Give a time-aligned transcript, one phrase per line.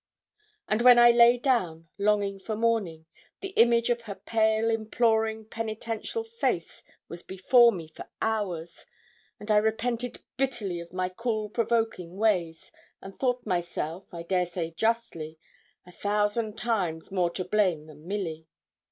[0.67, 3.05] And when I lay down, longing for morning,
[3.41, 8.87] the image of her pale, imploring, penitential face was before me for hours;
[9.39, 14.71] and I repented bitterly of my cool provoking ways, and thought myself, I dare say
[14.71, 15.37] justly,
[15.85, 18.47] a thousand times more to blame than Milly.